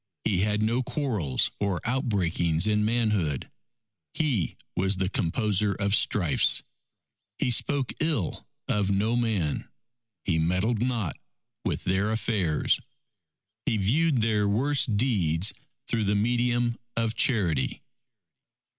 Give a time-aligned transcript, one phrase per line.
[0.23, 3.51] He had no quarrels or outbreakings in manhood.
[4.15, 6.63] He was the composer of strifes.
[7.37, 9.69] He spoke ill of no man.
[10.25, 11.17] He meddled not
[11.63, 12.79] with their affairs.
[13.67, 15.53] He viewed their worst deeds
[15.87, 17.83] through the medium of charity."